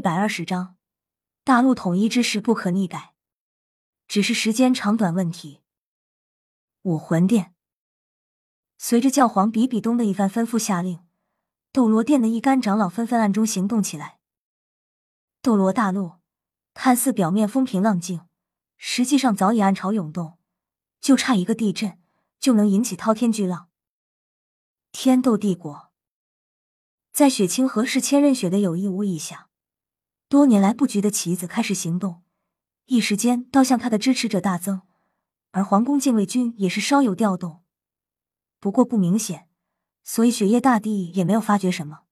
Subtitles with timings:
[0.00, 0.78] 一百二十章，
[1.44, 3.12] 大陆统一之势不可逆改，
[4.08, 5.60] 只是时间长短问题。
[6.80, 7.54] 武魂殿，
[8.78, 11.06] 随着教皇比比东的一番吩咐下令，
[11.70, 14.18] 斗罗殿的一干长老纷纷暗中行动起来。
[15.42, 16.12] 斗罗大陆
[16.72, 18.22] 看似表面风平浪静，
[18.78, 20.38] 实际上早已暗潮涌动，
[21.02, 22.00] 就差一个地震
[22.38, 23.68] 就能引起滔天巨浪。
[24.92, 25.92] 天斗帝国，
[27.12, 29.49] 在雪清河是千仞雪的有意无意下，
[30.30, 32.22] 多年来布局的棋子开始行动，
[32.84, 34.82] 一时间倒向他的支持者大增。
[35.50, 37.64] 而皇宫禁卫军也是稍有调动，
[38.60, 39.48] 不过不明显，
[40.04, 42.02] 所以雪夜大帝也没有发觉什么。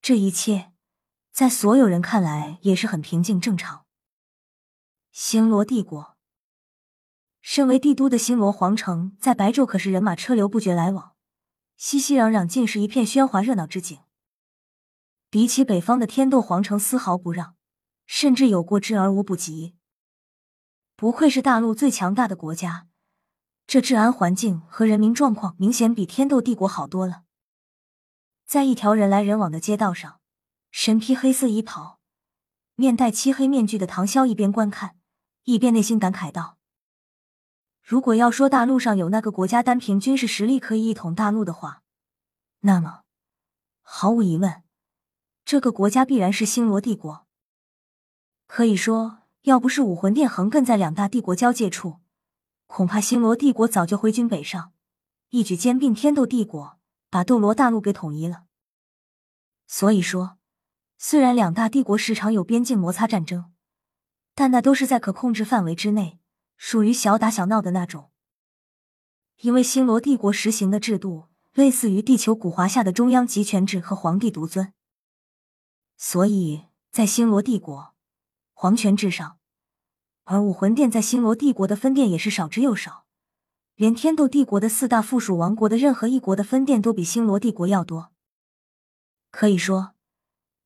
[0.00, 0.72] 这一切
[1.30, 3.84] 在所有人看来也是很平静正常。
[5.12, 6.16] 星罗帝国，
[7.42, 11.14] 身为帝都的星罗皇城，在白昼可是人马车流不绝来往，
[11.76, 13.98] 熙熙攘攘，尽是一片喧哗热闹之景。
[15.34, 17.56] 比起北方的天斗皇城，丝毫不让，
[18.06, 19.74] 甚至有过之而无不及。
[20.94, 22.86] 不愧是大陆最强大的国家，
[23.66, 27.24] 这治安环境和人民状况明显比天斗帝国好多了。
[28.46, 30.20] 在一条人来人往的街道上，
[30.70, 31.98] 身披黑色衣袍、
[32.76, 34.96] 面戴漆黑面具的唐潇一边观看，
[35.42, 36.58] 一边内心感慨道
[37.82, 41.82] ：“如果要说大陆上有那个国家单凭军事实力可以一统大陆的话，
[42.60, 43.00] 那么
[43.82, 44.62] 毫无疑问，
[45.44, 47.26] 这个国家必然是星罗帝国。
[48.46, 51.96] 可以说。”要不是武魂殿横亘在两大帝国交界处，
[52.66, 54.72] 恐怕星罗帝国早就挥军北上，
[55.28, 56.78] 一举兼并天斗帝国，
[57.10, 58.44] 把斗罗大陆给统一了。
[59.66, 60.38] 所以说，
[60.96, 63.52] 虽然两大帝国时常有边境摩擦战争，
[64.34, 66.18] 但那都是在可控制范围之内，
[66.56, 68.10] 属于小打小闹的那种。
[69.42, 74.72] 因为星罗帝国实行的制度类似于地球古华夏的中央集权制和皇帝独尊，
[76.06, 77.94] 所以在星罗帝国。
[78.52, 79.38] 皇权至上，
[80.24, 83.06] 而武魂殿在星罗帝国的分店也是少之又少，
[83.74, 88.12] 连天斗帝国的四大附属王国的任何一国的分店都比星罗帝国要多。
[89.30, 89.94] 可以说，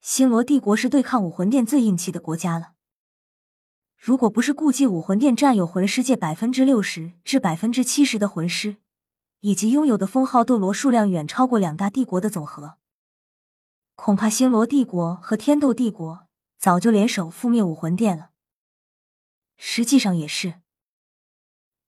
[0.00, 2.74] 星罗帝国是对抗武魂殿最硬气的国家了。
[3.98, 8.76] 如果不是顾忌武魂殿占有魂师界百分之六十至百分之七十的魂师，
[9.40, 12.78] 以及拥有的封号斗罗数量远超过两大帝国的总和，
[13.94, 16.24] 恐怕星罗帝国和天斗帝国。
[16.56, 18.30] 早就联手覆灭武魂殿了。
[19.58, 20.62] 实际上也是。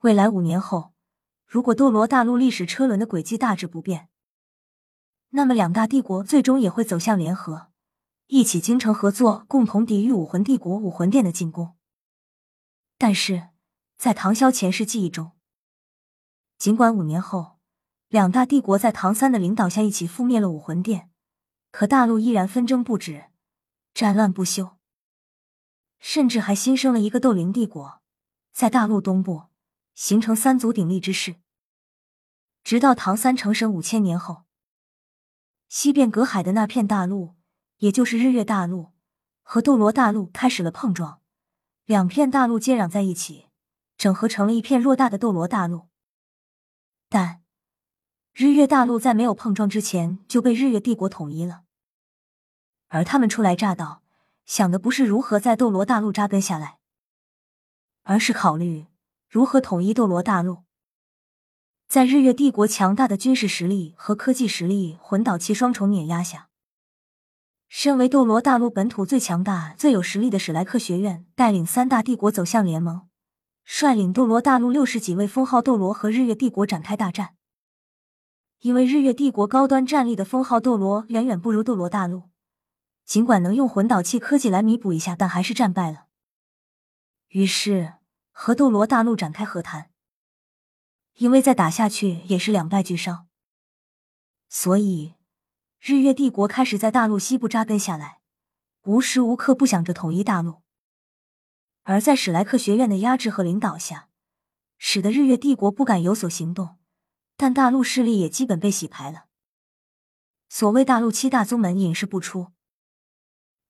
[0.00, 0.92] 未来五年后，
[1.46, 4.10] 如果斗罗大陆历史车轮的轨迹大致不变，
[5.30, 7.68] 那么两大帝国最终也会走向联合，
[8.26, 11.74] 一起精诚合作，共同抵御武魂帝国武魂殿的进攻。
[12.98, 13.48] 但是
[13.96, 15.32] 在唐萧前世记忆中，
[16.58, 17.56] 尽管五年后
[18.08, 21.10] 两大帝国在唐三的领导下一起覆灭了武魂殿，
[21.76, 23.26] 可大陆依然纷争不止。
[23.92, 24.78] 战乱不休，
[25.98, 28.00] 甚至还新生了一个斗灵帝国，
[28.50, 29.48] 在大陆东部
[29.94, 31.36] 形成三足鼎立之势。
[32.64, 34.44] 直到唐三成神五千年后，
[35.68, 37.34] 西边隔海的那片大陆，
[37.76, 38.92] 也就是日月大陆
[39.42, 41.20] 和斗罗大陆开始了碰撞，
[41.84, 43.48] 两片大陆接壤在一起，
[43.98, 45.90] 整合成了一片偌大的斗罗大陆。
[47.10, 47.42] 但
[48.32, 51.64] 日月大陆在没有碰撞之前就被日月帝国统一了。
[52.88, 54.02] 而他们初来乍到，
[54.44, 56.78] 想的不是如何在斗罗大陆扎根下来，
[58.04, 58.86] 而是考虑
[59.28, 60.64] 如何统一斗罗大陆。
[61.88, 66.48] 在日月帝国强大的军事实力和科技实力魂导器双重碾压下，
[67.68, 73.08] 身为斗罗大陆本土最强大、最有实力的史莱克学院，带领三大帝国走向联盟，
[73.64, 77.34] 率领斗罗大陆六十几位封号斗罗和日月帝国展开大战。
[78.60, 82.30] 因为日月帝国高端战力的封号斗罗远远不如斗罗大陆。
[83.06, 86.08] 尽管能用魂导器科技来弥补一下，但还是战败了。
[87.28, 87.94] 于是
[88.32, 89.90] 和斗罗大陆展开和谈，
[91.14, 93.28] 因为再打下去也是两败俱伤，
[94.48, 95.14] 所以
[95.78, 98.20] 日月帝国开始在大陆西部扎根下来，
[98.82, 100.62] 无时无刻不想着统一大陆。
[101.84, 104.08] 而在史莱克学院的压制和领导下，
[104.78, 106.78] 使得日月帝国不敢有所行动，
[107.36, 109.26] 但大陆势力也基本被洗牌了。
[110.48, 112.55] 所谓大陆七大宗门隐世不出。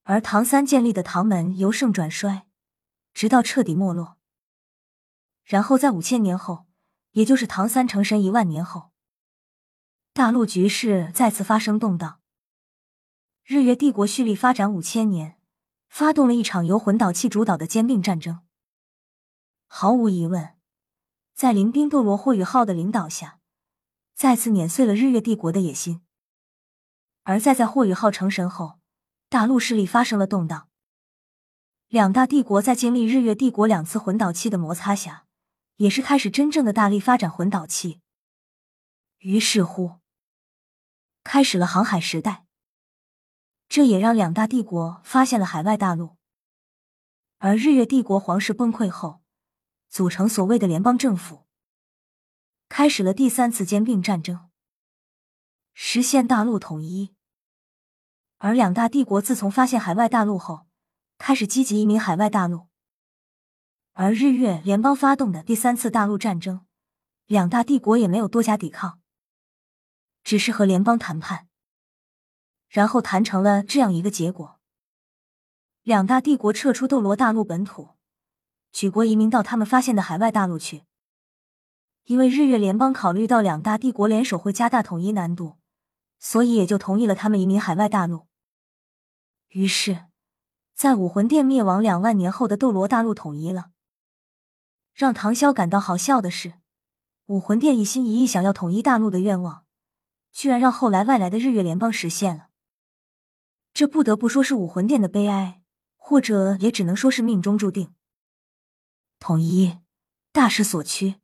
[0.08, 2.46] 而唐三建立的唐门由盛转衰，
[3.12, 4.18] 直到彻底没落。
[5.42, 6.66] 然后在五千年后，
[7.10, 8.92] 也就是唐三成神一万年后，
[10.12, 12.20] 大陆局势再次发生动荡。
[13.42, 15.40] 日月帝国蓄力发展五千年，
[15.88, 18.42] 发动了一场由魂导器主导的兼并战争。
[19.66, 20.54] 毫无疑问，
[21.34, 23.40] 在临兵斗罗霍雨浩的领导下，
[24.14, 26.02] 再次碾碎了日月帝国的野心。
[27.24, 28.78] 而再在霍雨浩成神后。
[29.28, 30.69] 大陆势力发生了动荡。
[31.88, 35.26] 两大帝国在经历日月帝国两次魂导器的摩擦下，
[35.76, 38.00] 也是开始真正的大力发展魂导器。
[39.19, 39.99] 于是乎，
[41.25, 42.46] 开始了航海时代。
[43.69, 46.17] 这也让两大帝国发现了海外大陆。
[47.38, 49.23] 而日月帝国皇室崩溃后，
[49.88, 51.46] 组成所谓的联邦政府，
[52.69, 54.50] 开始了第三次兼并战争，
[55.75, 57.15] 实现大陆统一。
[58.38, 60.66] 而两大帝国自从发现海外大陆后，
[61.16, 62.66] 开始积极移民海外大陆。
[63.94, 66.66] 而日月联邦发动的第三次大陆战争，
[67.24, 69.00] 两大帝国也没有多加抵抗，
[70.22, 71.48] 只是和联邦谈判，
[72.68, 74.60] 然后谈成了这样一个结果：
[75.82, 77.96] 两大帝国撤出斗罗大陆本土，
[78.70, 80.82] 举国移民到他们发现的海外大陆去。
[82.04, 85.56] 因为日月联邦考虑到两大帝国联手会加大统一难度，
[86.18, 88.26] 所以也就同意了他们移民海外大陆。
[89.48, 90.06] 于是。
[90.74, 93.70] 在武魂殿灭亡两万年后的斗罗大陆统一了。
[94.92, 96.60] 让唐潇感到好笑的是，
[97.24, 99.64] 武魂殿一心一意想要统一大陆的愿望，
[100.32, 102.48] 居然让后来外来的日月联邦实现了。
[103.72, 105.62] 这不得不说是武魂殿的悲哀，
[105.96, 107.94] 或者也只能说是命中注定。
[109.18, 109.78] 统一，
[110.30, 111.14] 大势所趋，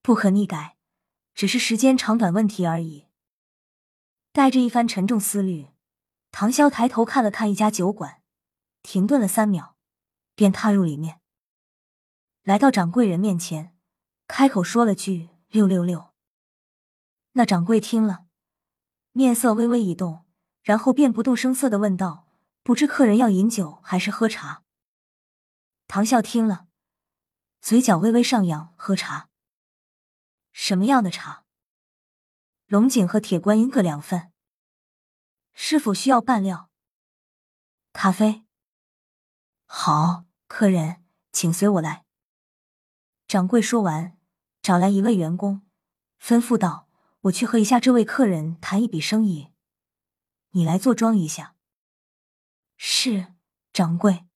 [0.00, 0.78] 不可逆改，
[1.34, 3.09] 只是时间长短问题而已。
[4.32, 5.68] 带着一番沉重思虑，
[6.30, 8.22] 唐潇抬头看了看一家酒馆。
[8.82, 9.76] 停顿了三秒，
[10.34, 11.20] 便踏入里面，
[12.42, 13.76] 来到掌柜人面前，
[14.26, 16.12] 开口说了句“六六六”。
[17.32, 18.24] 那掌柜听了，
[19.12, 20.24] 面色微微一动，
[20.62, 22.26] 然后便不动声色的问道
[22.64, 24.62] ：“不知客人要饮酒还是喝茶？”
[25.86, 26.68] 唐笑听了，
[27.60, 29.28] 嘴角微微上扬：“喝茶。
[30.52, 31.44] 什么样的茶？
[32.70, 34.32] 龙井和铁观音各两份。
[35.52, 36.70] 是否需要拌料？
[37.92, 38.44] 咖啡。”
[39.66, 41.02] 好，客人，
[41.32, 42.04] 请随我来。
[43.26, 44.16] 掌柜说完，
[44.62, 45.66] 找来一位员工，
[46.22, 46.88] 吩咐道
[47.22, 49.52] ：“我去和一下这位客人谈一笔生意，
[50.50, 51.56] 你来坐庄一下。”
[52.78, 53.34] 是，
[53.72, 54.28] 掌柜。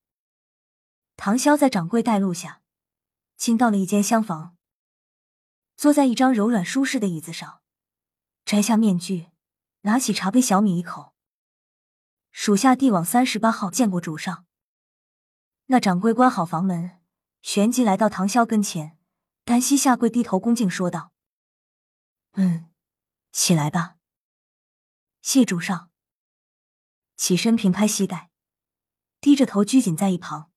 [1.15, 2.63] 唐潇在掌柜带路下，
[3.37, 4.57] 进到了一间厢房，
[5.77, 7.61] 坐在一张柔软舒适的椅子上，
[8.45, 9.31] 摘下面具，
[9.83, 11.15] 拿起茶杯，小抿一口。
[12.31, 14.47] 属下帝王三十八号见过主上。
[15.67, 17.01] 那掌柜关好房门，
[17.41, 18.99] 旋即来到唐潇跟前，
[19.45, 21.13] 单膝下跪，低头恭敬说道
[22.33, 22.71] ：“嗯，
[23.33, 23.97] 起来吧。”
[25.23, 25.91] 谢主上。
[27.17, 28.31] 起身平拍膝盖，
[29.21, 30.51] 低着头拘谨在一旁。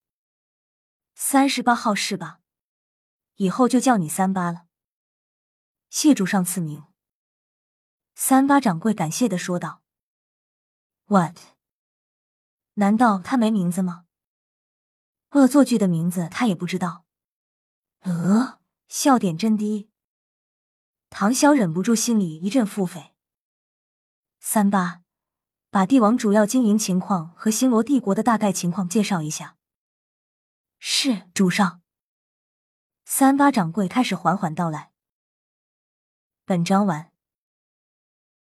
[1.15, 2.41] 三十八号是吧？
[3.35, 4.65] 以后就叫你三八了。
[5.89, 6.83] 谢主上赐名。
[8.19, 9.83] 三八掌柜感谢的说道
[11.05, 11.37] ：“What？
[12.73, 14.07] 难道他没名字吗？”
[15.33, 17.05] 恶作剧的名字他也不知道，
[17.99, 19.91] 呃，笑点真低。
[21.11, 23.11] 唐潇忍不住心里一阵腹诽。
[24.39, 25.03] 三八，
[25.69, 29.57] 把帝王主要经营情况和星罗帝国的大概情况介绍一下。
[30.79, 31.83] 是主上。
[33.05, 34.91] 三八掌柜开始缓缓道来。
[36.45, 37.11] 本章完。